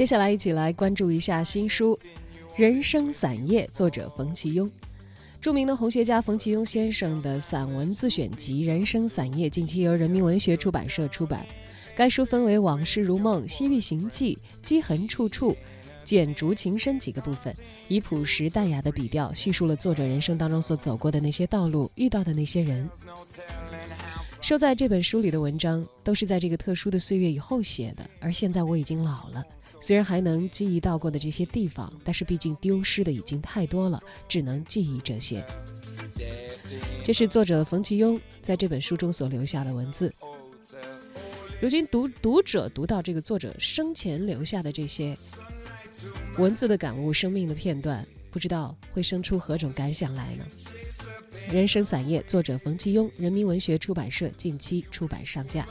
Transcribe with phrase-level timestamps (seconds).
[0.00, 1.94] 接下来一起来关注一下新书
[2.56, 4.66] 《人生散叶》，作者冯其庸。
[5.42, 11.46] 著名的红学家冯其庸先生的散文自选集《人生散叶》近期由人民文学出版社出版。
[11.94, 15.52] 该书分为《往事如梦》《西域行记》《积痕处处》
[16.02, 17.54] 《剪竹情深》几个部分，
[17.86, 22.88] 以朴实淡雅的笔调叙述了作者人生当中所走过的那些道路、遇到的那些人。
[24.50, 29.46] 收在这本书里的文章都是在这个特殊的岁月以后写的，而现在我已经老了，
[29.80, 35.40] 虽然还能记忆到过的这些地方，但是毕竟丢失的已经太多了，只能记忆这些。
[37.04, 40.12] 这是作者冯其庸在这本书中所留下的文字。
[41.60, 45.16] 如今读读者读到这个作者生前留下的这些
[46.38, 50.44] 文字的感悟、生命的片段，不知道会生出何种感想来呢？
[51.50, 55.66] 人生散页，作者冯其庸，人民文学出版社近期出版上架。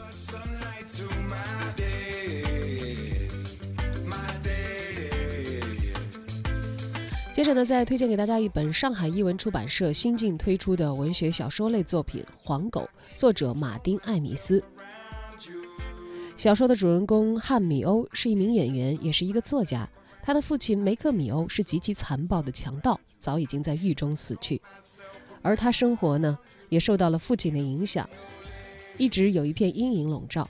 [7.32, 12.82] 接着呢，再推荐给大家一本上海译文出版社新近推出的文学小说类作品《黄狗》，
[13.18, 14.62] 作者马丁·艾米斯。
[16.36, 19.88] 小说的主人公汉米欧是一名演员，也是一个作家。
[20.22, 24.62] 他的父亲梅克米欧是极其残暴的强盗，早已经在狱中死去。
[25.42, 26.38] 而他生活呢，
[26.70, 28.10] 也受到了父亲的影响，
[28.98, 30.50] 一直有一片阴影笼罩，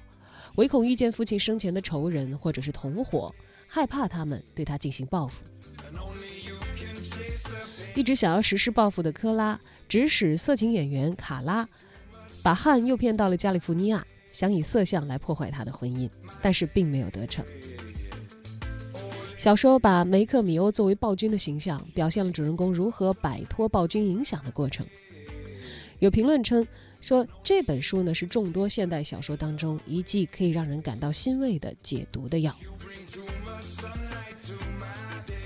[0.56, 3.34] 唯恐遇见父亲生前的仇人或者是同伙，
[3.68, 5.44] 害怕他们对他进行报复。
[7.96, 11.68] 一直想要实施报复的科拉，指使色情演员卡拉，
[12.42, 16.10] 把汉诱骗到了加利福尼亚，想以色相来破坏他的婚姻，
[16.42, 17.44] 但是并没有得逞。
[19.40, 24.86] 小说把梅克米欧作为暴君的形象，表现了主人公如何摆脱暴君影响的过程。
[26.00, 26.68] 有评论称
[27.00, 32.54] 说，这本书呢是众多现代小说当中一剂可以让人感到欣慰的解毒的药。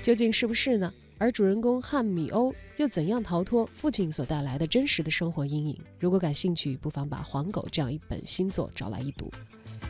[0.02, 0.92] 究竟是不是呢？
[1.16, 5.78] 而主人公汉米欧又怎样逃脱父亲所带来的真实的生活阴影？
[6.00, 9.30] 如果感兴趣，不妨把《黄狗》这样一本新作找来一读，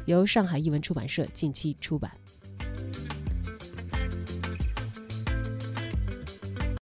[0.04, 2.10] 由上海译文出版社近期出版。